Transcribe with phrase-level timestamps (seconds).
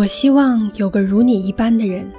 [0.00, 2.10] 我希望有个如你一般的人。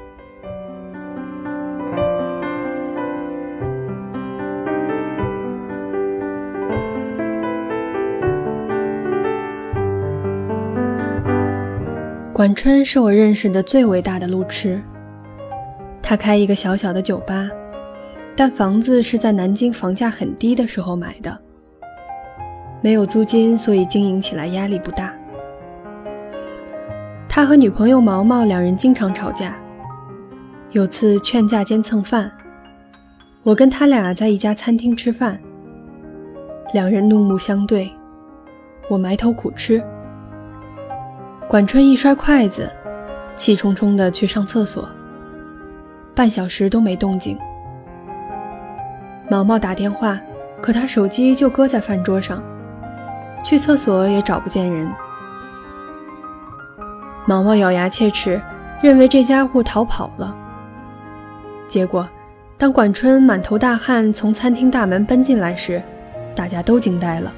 [12.31, 14.79] 管春是我认识的最伟大的路痴。
[16.03, 17.49] 他开一个小小的酒吧，
[18.35, 21.35] 但房子是在南京房价很低的时候买的，
[22.81, 25.11] 没有租金，所以经营起来压力不大。
[27.33, 29.55] 他和女朋友毛毛两人经常吵架，
[30.71, 32.29] 有次劝架兼蹭饭，
[33.41, 35.39] 我跟他俩在一家餐厅吃饭，
[36.73, 37.89] 两人怒目相对，
[38.89, 39.81] 我埋头苦吃。
[41.47, 42.69] 管春一摔筷子，
[43.37, 44.89] 气冲冲地去上厕所，
[46.13, 47.37] 半小时都没动静。
[49.29, 50.19] 毛毛打电话，
[50.61, 52.43] 可他手机就搁在饭桌上，
[53.41, 54.85] 去厕所也找不见人。
[57.31, 58.41] 毛毛咬牙切齿，
[58.81, 60.35] 认为这家伙逃跑了。
[61.65, 62.05] 结果，
[62.57, 65.81] 当管春满头大汗从餐厅大门奔进来时，
[66.35, 67.31] 大家都惊呆了。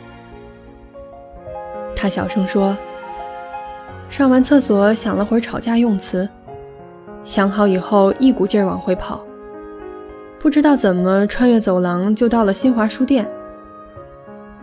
[1.96, 2.76] 他小声说。
[4.10, 6.28] 上完厕所，想了会儿吵架用词，
[7.24, 9.24] 想好以后，一股劲儿往回跑。
[10.40, 13.30] 不知道怎么穿越走廊就到了新华书店。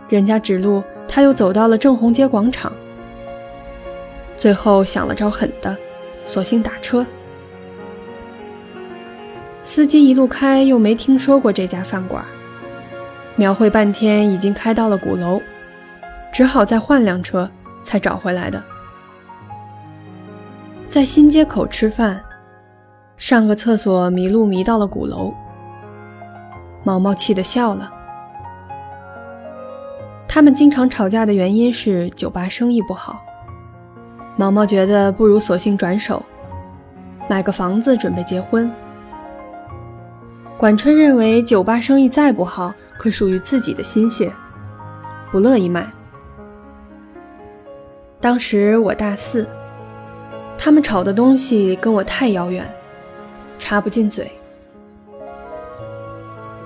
[0.09, 2.69] 人家指路，他又走到了正红街广场。
[4.41, 5.77] 最后想了招狠的，
[6.25, 7.05] 索性打车。
[9.61, 12.25] 司机一路开，又没听说过这家饭馆，
[13.35, 15.39] 描绘半天，已经开到了鼓楼，
[16.33, 17.47] 只好再换辆车
[17.83, 18.63] 才找回来的。
[20.87, 22.19] 在新街口吃饭，
[23.17, 25.31] 上个厕所迷路迷到了鼓楼。
[26.83, 27.93] 毛毛气得笑了。
[30.27, 33.23] 他们经常吵架的原因是酒吧生意不好。
[34.41, 36.19] 毛毛觉得不如索性转手，
[37.29, 38.67] 买个房子准备结婚。
[40.57, 44.31] 管春认为酒吧生意再不好，可属于自己的心血，
[45.29, 45.87] 不乐意卖。
[48.19, 49.47] 当时我大四。
[50.57, 52.67] 他们吵的东西跟我太遥远，
[53.59, 54.31] 插不进嘴。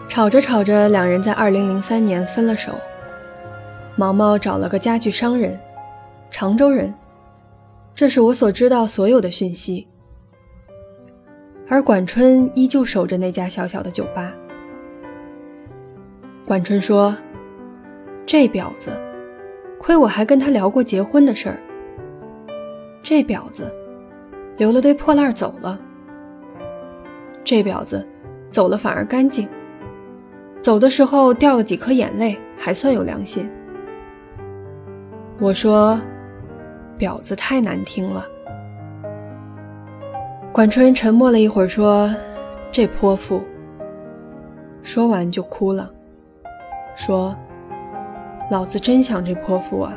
[0.08, 2.72] 吵着吵着，两人在二零零三年分了手。
[3.98, 5.60] 毛毛找了个家具商人，
[6.32, 6.94] 常州人，
[7.96, 9.88] 这是我所知道所有的讯息。
[11.68, 14.32] 而管春依旧守着那家小小的酒吧。
[16.46, 17.16] 管春说
[18.28, 18.92] ：“这婊子，
[19.80, 21.58] 亏我还跟他聊过结婚的事儿。
[23.02, 23.74] 这婊子。”
[24.58, 25.78] 留了堆破烂走了，
[27.44, 28.08] 这婊子
[28.50, 29.50] 走了反而干净，
[30.62, 33.52] 走的时候掉了几颗眼泪，还算有良心。
[35.42, 36.00] 我说，
[36.98, 38.26] 婊子太难听了。
[40.52, 42.10] 管春沉默了一会儿，说
[42.72, 43.44] ：“这泼妇。”
[44.82, 45.92] 说完就哭了，
[46.96, 47.36] 说
[48.52, 49.94] ：“老子真想这泼妇啊。”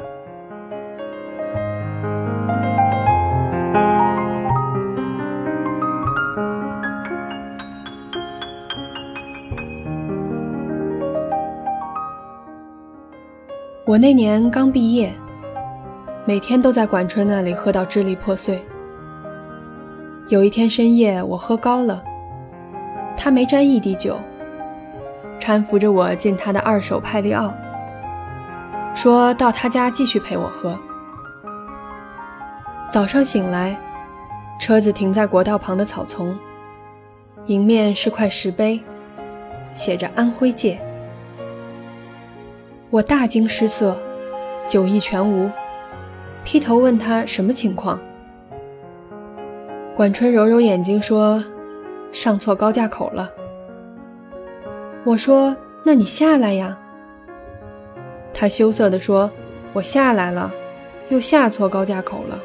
[13.87, 15.11] 我那年刚毕业，
[16.29, 18.63] 每天都在管春那里喝到支离破碎。
[20.29, 22.05] 有一天深夜，我喝高了，
[23.17, 24.21] 他没沾一滴酒，
[25.41, 27.51] 搀扶着我进他的二手派利奥，
[28.95, 30.79] 说到他家继续陪我喝。
[32.91, 33.75] 早上醒来，
[34.61, 36.39] 车子停在国道旁的草丛，
[37.47, 38.79] 迎面是块石碑，
[39.73, 40.79] 写着“安徽界”。
[42.91, 43.99] 我大惊失色，
[44.67, 45.51] 酒意全无，
[46.51, 48.01] 劈头问他什么情况。
[49.95, 51.45] 管春揉揉眼睛说
[52.11, 53.31] ：“上错高架口了。”
[55.05, 56.79] 我说：“那你下来呀。”
[58.33, 59.31] 他羞涩地说
[59.75, 60.51] ：“我下来了，
[61.11, 62.41] 又下错高架口了。”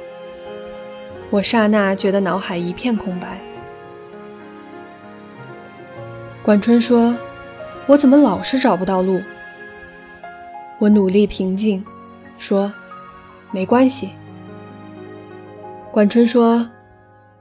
[1.31, 3.39] 我刹那觉得脑海一片空白。
[6.43, 7.15] 管春说
[7.87, 9.21] ：“我怎么老是找不到路？”
[10.77, 11.81] 我努力平静，
[12.37, 12.69] 说
[13.53, 14.09] ：“没关系。”
[15.93, 16.69] 管春说：“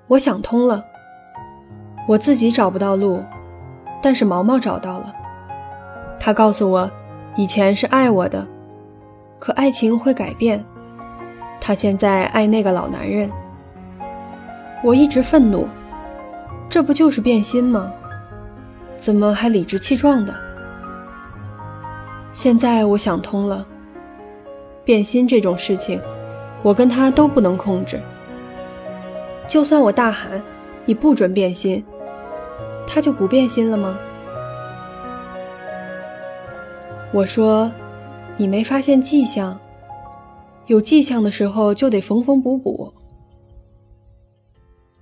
[0.07, 0.85] 我想通了，
[2.07, 3.21] 我自己找不到路，
[4.03, 5.13] 但是毛毛找到了。
[6.21, 6.89] 他告诉我，
[7.35, 8.47] 以前是爱我的，
[9.39, 10.63] 可爱情会改变。
[11.61, 13.31] 他现在爱那个老男人。
[14.85, 15.67] 我一直愤怒，
[16.69, 17.91] 这不就是变心吗？
[18.99, 20.35] 怎么还理直气壮的？”
[22.33, 23.67] 现在我想通了，
[24.85, 26.01] 变心这种事情，
[26.63, 28.01] 我跟他都不能控制。
[29.49, 30.43] 就算我大喊
[30.85, 31.85] 你不准变心，
[32.87, 33.99] 他就不变心了吗？
[37.13, 37.71] 我说，
[38.37, 39.59] 你没发现迹象？
[40.67, 42.93] 有迹象的时候就得缝缝补补。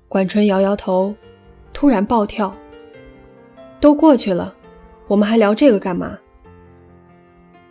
[0.08, 1.14] 管春摇摇头，
[1.72, 2.52] 突然暴跳
[3.80, 4.52] ：“都过去了，
[5.06, 6.18] 我们还聊这个干嘛？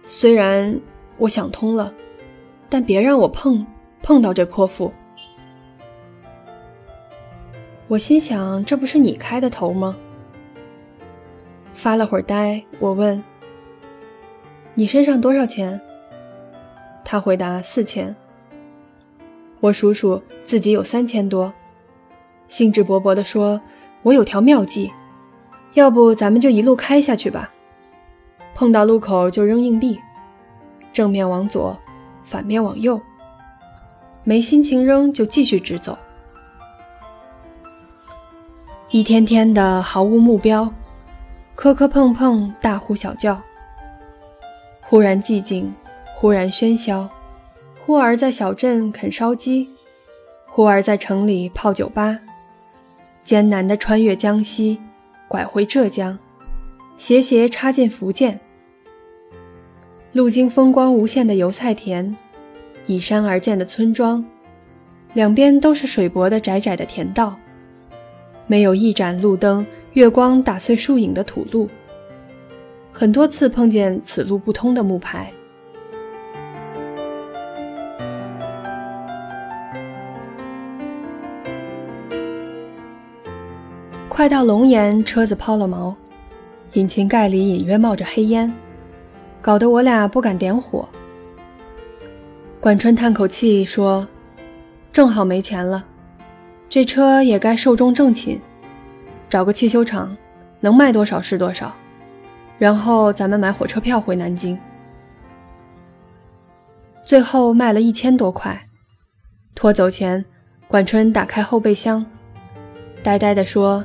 [0.06, 0.80] 虽然
[1.18, 1.94] 我想通了，
[2.70, 3.66] 但别让我碰
[4.02, 4.92] 碰到这泼妇。”
[7.88, 9.98] 我心想：“这不是你开的头吗？”
[11.74, 13.24] 发了会儿呆，我问。
[14.76, 15.82] 你身上多少钱？
[17.04, 18.16] 他回答四千。
[19.60, 21.52] 我数数自己有三千多，
[22.48, 23.60] 兴致勃勃地说
[24.04, 24.92] ：“我有条妙计，
[25.74, 27.52] 要不咱们就一路开下去吧。
[28.54, 30.00] 碰到路口就扔硬币，
[30.94, 31.78] 正面往左，
[32.30, 33.02] 反面往右。
[34.24, 35.98] 没心情扔就继续直走。
[38.92, 40.72] 一天天的毫无目标，
[41.56, 43.42] 磕磕碰碰，大呼小叫。”
[44.82, 45.74] 忽然寂静，
[46.16, 47.10] 忽然喧嚣，
[47.86, 49.70] 忽而在小镇啃烧鸡，
[50.48, 52.20] 忽而在城里泡酒吧，
[53.24, 54.80] 艰难地穿越江西，
[55.28, 56.18] 拐回浙江，
[56.98, 58.40] 斜斜插进福建，
[60.12, 62.16] 路经风光无限的油菜田，
[62.88, 64.26] 依山而建的村庄，
[65.14, 67.36] 两边都是水泊的窄窄的田道，
[68.48, 69.64] 没有一盏路灯，
[69.94, 71.70] 月光打碎树影的土路。
[72.92, 75.32] 很多次碰见此路不通的木牌。
[84.08, 85.94] 快到龙岩，车子抛了锚，
[86.74, 88.52] 引擎盖里隐约冒着黑烟，
[89.42, 90.88] 搞得我俩不敢点火。
[92.60, 94.08] 管春叹口气说
[94.92, 95.86] ：“正好没钱了，
[96.68, 98.40] 这车也该寿终正寝，
[99.30, 100.16] 找个汽修厂，
[100.60, 101.74] 能卖多少是多少。”
[102.60, 104.60] 然后咱们买火车票回南京，
[107.06, 108.68] 最后卖了一千多块。
[109.56, 110.24] 拖走前，
[110.68, 112.06] 管春打开后备箱，
[113.02, 113.82] 呆呆地说：“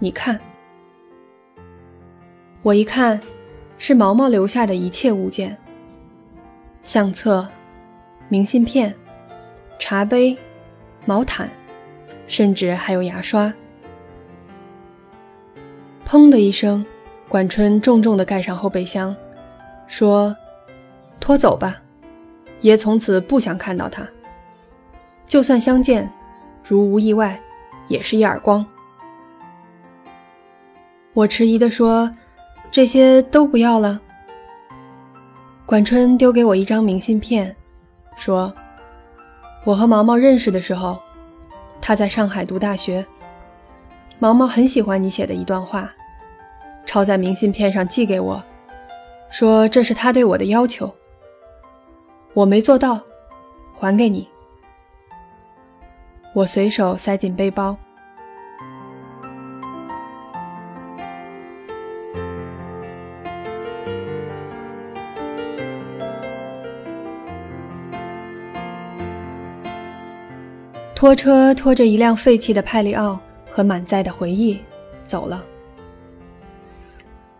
[0.00, 0.40] 你看。”
[2.62, 3.20] 我一看，
[3.78, 5.56] 是毛毛留下的一切物件：
[6.82, 7.48] 相册、
[8.28, 8.94] 明信片、
[9.78, 10.36] 茶杯、
[11.06, 11.48] 毛毯，
[12.26, 13.52] 甚至还有牙刷。
[16.06, 16.84] 砰的一声。
[17.28, 19.14] 管春重重地盖上后备箱，
[19.86, 20.34] 说
[21.20, 21.76] ：“拖走吧，
[22.62, 24.02] 爷从此不想看到他。
[25.26, 26.10] 就算相见，
[26.64, 27.38] 如无意外，
[27.86, 28.64] 也是一耳光。”
[31.12, 32.10] 我迟疑地说
[32.70, 34.00] ：“这些都不要了。”
[35.66, 37.54] 管春丢给我一张明信片，
[38.16, 38.52] 说
[39.64, 40.98] ：“我和毛毛认识的时候，
[41.80, 43.04] 他在上海读大学。
[44.18, 45.92] 毛毛很喜欢你写的一段话。”
[46.86, 48.42] 抄在明信片上寄给我，
[49.28, 50.90] 说这是他对我的要求。
[52.32, 52.98] 我没做到，
[53.74, 54.26] 还给你。
[56.32, 57.76] 我随手塞进背包。
[70.98, 73.16] 拖车拖着一辆废弃的派利奥
[73.48, 74.58] 和满载的回忆
[75.04, 75.44] 走了。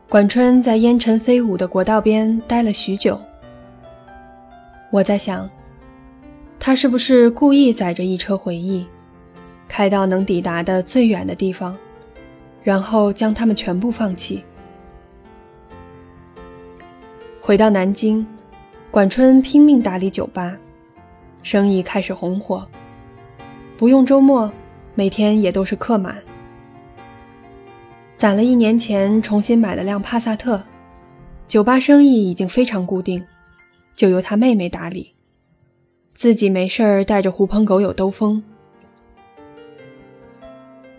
[0.08, 3.20] 管春在烟尘飞舞的国道边待了许久。
[4.92, 5.50] 我在想，
[6.60, 8.86] 他是不是故意载着一车回忆，
[9.66, 11.76] 开到能抵达的最远的地方，
[12.62, 14.44] 然后将他们全部放弃？
[17.40, 18.24] 回到南京，
[18.92, 20.56] 管春拼命打理酒吧，
[21.42, 22.64] 生意开始红火，
[23.78, 24.50] 不用周末，
[24.96, 26.18] 每天也都是客满。
[28.16, 30.60] 攒了一年钱，重新买了辆帕萨特，
[31.46, 33.24] 酒吧生意已经非常固定，
[33.94, 35.14] 就由他妹妹打理，
[36.12, 38.42] 自己没事儿带着狐朋狗友兜风。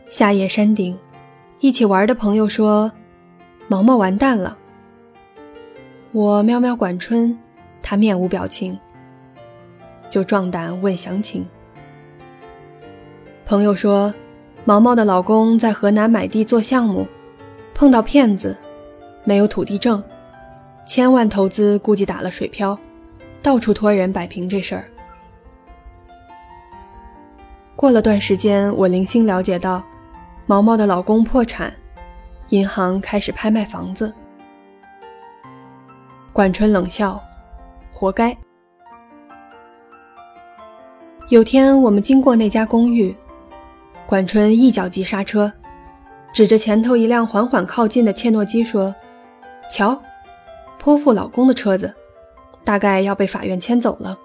[0.08, 0.98] 夏夜山顶，
[1.60, 2.90] 一起玩的朋友说
[3.68, 4.58] ：“毛毛完蛋了。”
[6.14, 7.38] 我喵喵管春，
[7.82, 8.80] 他面无表情，
[10.10, 11.46] 就壮胆问详情。
[13.50, 14.14] 朋友说。
[14.66, 17.08] 毛毛的老公在河南买地做项目，
[17.74, 18.56] 碰到骗子，
[19.24, 20.04] 没有土地证，
[20.86, 22.78] 千万投资估计打了水漂，
[23.42, 24.86] 到处托人摆平这事儿。
[27.76, 29.82] 过了段时间，我零星了解到，
[30.46, 31.74] 毛毛的老公破产，
[32.50, 34.14] 银行开始拍卖房子。
[36.32, 37.20] 管春冷笑
[37.92, 38.38] ：“活该。”
[41.30, 43.16] 有天我们经过那家公寓。
[44.10, 45.54] 管春一脚急刹车，
[46.34, 48.96] 指着前头一辆缓缓靠近的切诺基说
[49.70, 50.02] ：“瞧，
[50.80, 51.94] 泼妇老公的车子，
[52.64, 54.18] 大概要被法院牵走了。”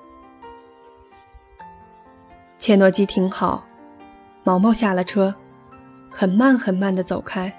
[2.58, 3.62] 切诺基停好，
[4.42, 5.34] 毛毛下了车，
[6.08, 7.52] 很慢很慢地走开。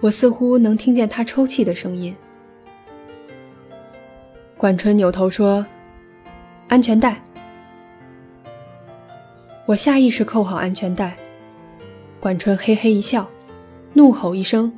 [0.00, 2.12] 我似乎能听见他抽泣的声音。
[4.56, 5.64] 管春扭头说
[6.66, 7.22] ：“安全带。”
[9.66, 11.16] 我下意识扣好安全带，
[12.20, 13.28] 管春嘿嘿一笑，
[13.94, 14.72] 怒吼一声，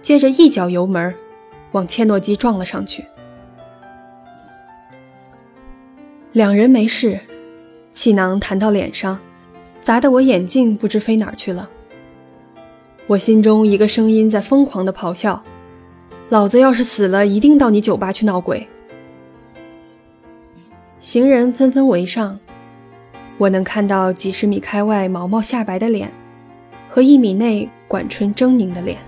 [0.00, 1.12] 接着一脚油门，
[1.72, 3.04] 往切诺基撞了上去。
[6.30, 7.18] 两人没事，
[7.90, 9.18] 气囊弹到脸上，
[9.80, 11.68] 砸得我眼镜不知飞哪儿去了。
[13.08, 15.42] 我心中一个声音在疯狂地咆哮
[16.30, 18.64] ：“老子要是死了，一定到你酒吧去闹鬼！”
[21.00, 22.38] 行人纷纷围上。
[23.40, 26.12] 我能看到几十米开外毛毛下白的脸，
[26.90, 28.98] 和一米内管春狰狞的脸。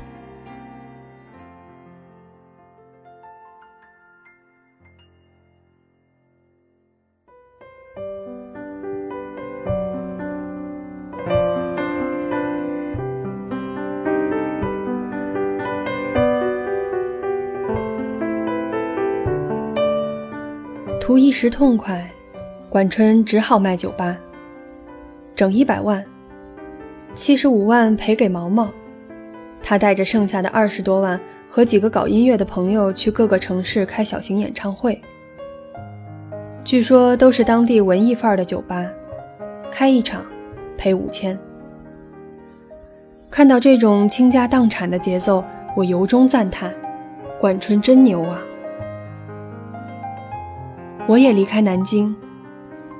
[20.98, 22.02] 图一时痛快。
[22.70, 24.18] 管春只好卖酒吧，
[25.34, 26.04] 整一百万，
[27.14, 28.70] 七十五万赔给毛毛，
[29.62, 35.00] 他带着剩下的二十多万和几个搞音乐的朋友去各个城市开小型演唱会。
[36.64, 38.88] 据说都是当地文艺范儿的酒吧，
[39.70, 40.24] 开一场
[40.76, 41.38] 赔五千。
[43.30, 45.42] 看到这种倾家荡产的节奏，
[45.74, 46.72] 我由衷赞叹：
[47.40, 48.38] 管春真牛啊！
[51.08, 52.14] 我也离开南京。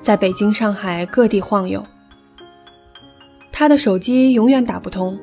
[0.01, 1.85] 在北京、上海各地晃悠，
[3.53, 5.17] 他的手机永远打不通。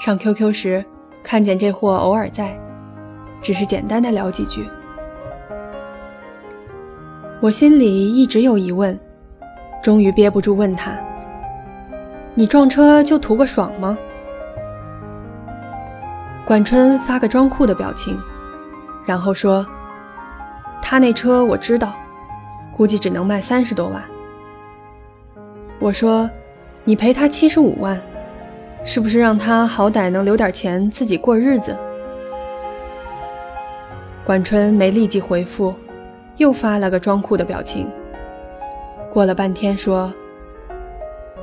[0.00, 0.84] 上 QQ 时，
[1.22, 2.56] 看见这货偶尔在，
[3.42, 4.66] 只是简单的聊几句。
[7.40, 8.98] 我心里一直有疑问，
[9.82, 10.92] 终于憋不住问他
[12.34, 13.98] ：“你撞车就图个爽吗？”
[16.46, 18.16] 管春发个装酷的表情，
[19.04, 19.66] 然后说
[20.80, 21.92] ：“他那车我知道。”
[22.76, 24.04] 估计只能卖三十多万。
[25.78, 26.28] 我说
[26.88, 28.00] ：“你赔他七十五万，
[28.84, 31.76] 是不是让他好歹能留点钱自己过日子？”
[34.24, 35.74] 管春没立即回复，
[36.36, 37.90] 又发了个装酷的表情。
[39.12, 40.14] 过了半天说：“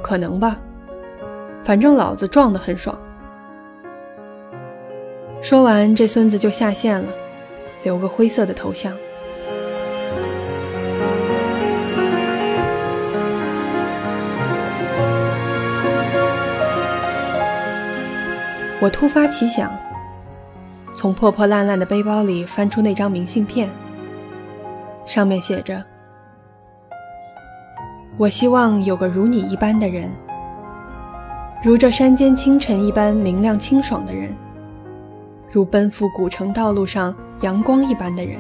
[0.02, 0.56] 可能吧，
[1.62, 2.98] 反正老子撞得很爽。”
[5.44, 7.12] 说完，这孙子就下线了，
[7.84, 8.96] 留个灰色的头像。
[18.84, 19.72] 我突发奇想，
[20.94, 23.70] 从破破烂烂的背包里翻出那张明信片，
[25.06, 25.82] 上面写着
[28.20, 30.12] ：“我希望有个如你一般的人，
[31.64, 34.36] 如这山间清晨一般明亮清爽的人，
[35.50, 38.38] 如奔赴古城道路上阳光一般的人，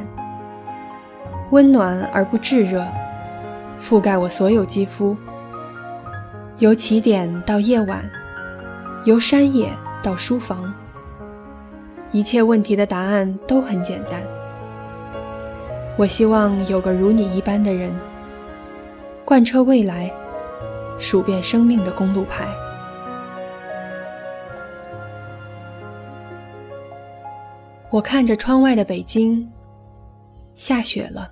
[1.51, 2.85] 温暖而不炙热，
[3.81, 5.15] 覆盖我所有肌肤。
[6.57, 8.03] 由起点到夜晚，
[9.05, 9.69] 由山野。”
[10.03, 10.71] 到书房，
[12.11, 14.21] 一切问题的答案都很简单。
[15.97, 17.91] 我希望有个如你一般的人，
[19.23, 20.11] 贯彻未来，
[20.99, 22.45] 数遍生命的公路牌。
[27.89, 29.49] 我看着窗外的北京，
[30.55, 31.31] 下雪了。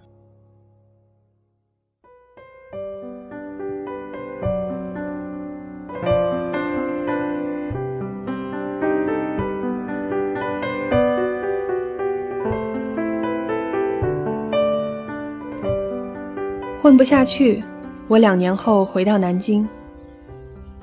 [16.81, 17.63] 混不下去，
[18.07, 19.69] 我两年后回到南京。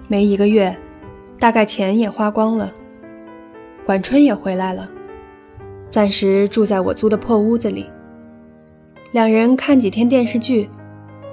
[0.06, 0.74] 没一个月，
[1.40, 2.72] 大概钱也花光了。
[3.84, 4.88] 管春也回来了，
[5.90, 7.90] 暂时住在我租的破屋子里。
[9.10, 10.70] 两人看几天电视剧，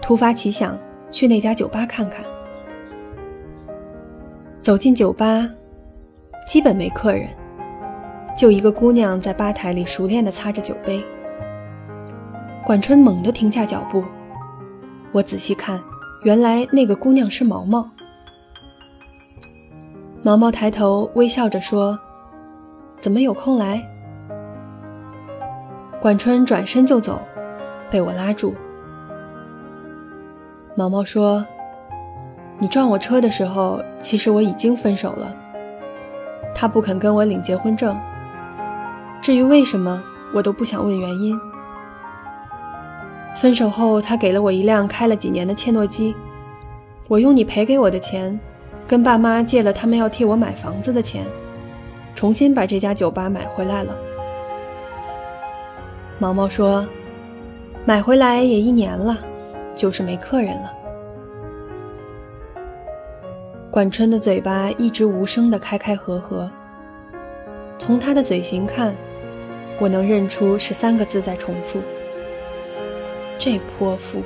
[0.02, 0.76] 突发奇想
[1.12, 2.26] 去那家酒吧看看。
[4.60, 5.48] 走进酒吧，
[6.48, 7.28] 基本没客人，
[8.36, 11.06] 就一个姑娘在吧台里熟练地擦着酒杯。
[12.66, 14.04] 管春猛地停下脚步。
[15.16, 15.82] 我仔细看，
[16.24, 17.90] 原来那个姑娘是毛毛。
[20.22, 21.98] 毛毛抬头微笑着说
[23.00, 23.82] ：“怎么有空来？”
[26.02, 27.18] 管春转身就走，
[27.90, 28.54] 被我拉住。
[30.76, 31.46] 毛毛说
[32.60, 35.34] ：“你撞我车的时候，其实我已经分手了。
[36.54, 37.98] 他不肯跟我领结婚证。
[39.22, 40.04] 至于为什么，
[40.34, 41.40] 我都不想问原因。
[43.36, 46.16] 分手后，他给了我一辆开了几年的切诺基，
[47.08, 48.40] 我用你赔给我的钱，
[48.88, 51.26] 跟爸妈借了他们要替我买房子的钱，
[52.16, 53.94] 重新把这家酒吧买回来了。
[56.18, 56.88] 毛毛说
[57.84, 59.18] ：“买回来也一年了，
[59.76, 60.72] 就是没客人了。”
[63.70, 66.50] 管春的嘴巴一直无声的开开合合，
[67.78, 68.96] 从他的嘴型看，
[69.78, 71.82] 我能认出是三个字在重复。
[73.38, 74.24] 这泼妇！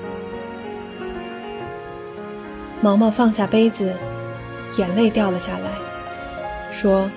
[2.81, 3.93] 毛毛放下杯子，
[4.77, 5.71] 眼泪掉了下来，
[6.71, 7.09] 说：“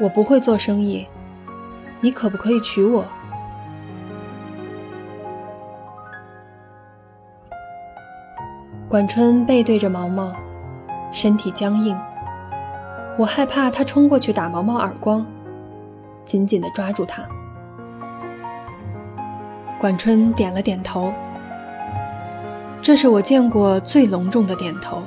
[0.00, 1.06] 我不会做生意，
[2.00, 3.04] 你可不可以娶我？”
[8.88, 10.32] 管春背对着毛毛，
[11.12, 11.98] 身体僵硬。
[13.18, 15.24] 我害怕他冲过去打毛毛耳光，
[16.24, 17.26] 紧紧地抓住他。
[19.78, 21.12] 管春点了点头，
[22.80, 25.02] 这是我见过最隆重的点头。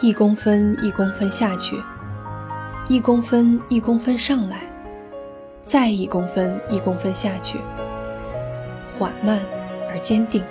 [0.00, 1.74] 一公分一公分下去，
[2.88, 4.58] 一公分一公分上来，
[5.62, 7.58] 再一公分一公分下去，
[8.98, 9.40] 缓慢
[9.90, 10.42] 而坚定。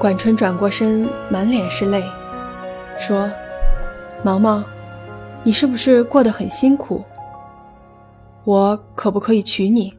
[0.00, 2.02] 管春转过身，满脸是泪，
[2.98, 3.30] 说
[4.24, 4.64] ：“毛毛，
[5.44, 7.04] 你是不是过得很辛苦？”
[8.44, 9.94] 我可不可以娶你？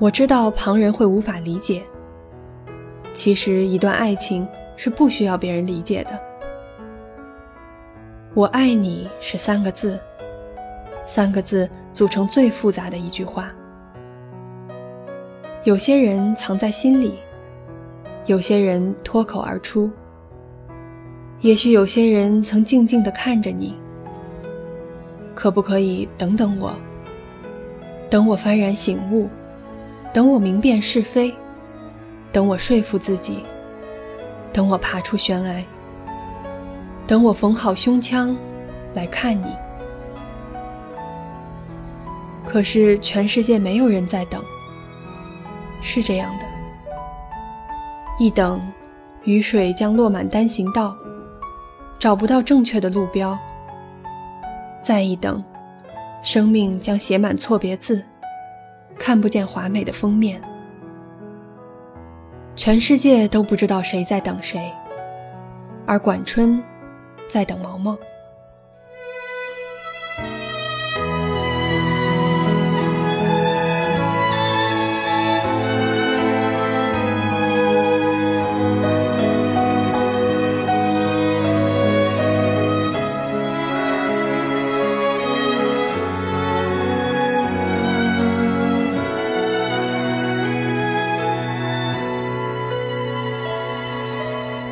[0.00, 1.82] 我知道旁人会无法理解。
[3.12, 6.20] 其实，一段爱情是不需要别人理解的。
[8.34, 9.98] 我爱你是三个字，
[11.06, 13.52] 三个字组成最复杂的一句话。
[15.62, 17.18] 有些人藏在心里。
[18.28, 19.90] 有些人脱口而出，
[21.40, 23.74] 也许有些人曾静静地看着你。
[25.34, 26.74] 可不可以等等我？
[28.10, 29.30] 等我幡然醒悟，
[30.12, 31.34] 等我明辨是非，
[32.30, 33.38] 等我说服自己，
[34.52, 35.64] 等我爬出悬崖，
[37.06, 38.36] 等我缝好胸腔
[38.92, 39.56] 来看你。
[42.46, 44.44] 可是全世界没有人在等，
[45.80, 46.47] 是这样的。
[48.20, 48.60] 一等，
[49.22, 50.96] 雨水将落满单行道，
[52.00, 53.38] 找不到正确的路标；
[54.82, 55.42] 再一等，
[56.24, 58.02] 生命将写满错别字，
[58.98, 60.40] 看不见华美的封面。
[62.56, 64.68] 全世界都不知道谁在等谁，
[65.86, 66.60] 而管春
[67.28, 67.96] 在等毛毛。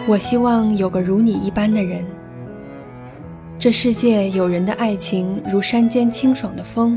[0.08, 2.06] 我希望有个如你一般的人。
[3.58, 6.96] 这世界有人的爱情如山间清爽的风，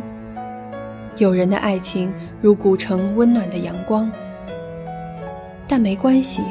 [1.18, 4.12] 有人的爱情如古城温暖的阳光。
[5.68, 6.44] 但没关系，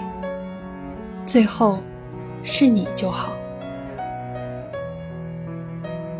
[1.24, 1.78] 最后
[2.42, 3.30] 是你就好。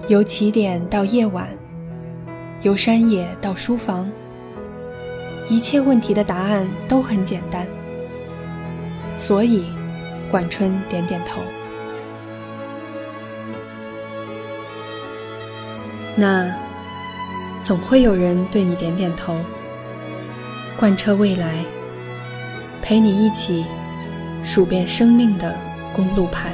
[0.06, 1.48] 由起点到夜晚，
[2.62, 4.08] 由山野到书房，
[5.48, 7.66] 一切问题的答案都很简单。
[9.16, 9.64] 所以。
[10.30, 11.40] 管春点点头。
[16.16, 16.52] 那
[17.62, 19.36] 总会有人对你点点头。
[20.78, 21.64] 贯彻未来，
[22.82, 23.64] 陪你一起
[24.44, 25.54] 数遍生命的
[25.94, 26.52] 公路牌。